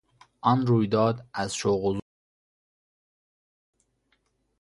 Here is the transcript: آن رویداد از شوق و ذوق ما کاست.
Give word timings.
آن 0.41 0.67
رویداد 0.67 1.25
از 1.33 1.55
شوق 1.55 1.83
و 1.83 1.91
ذوق 1.93 1.93
ما 1.93 1.99
کاست. 1.99 2.03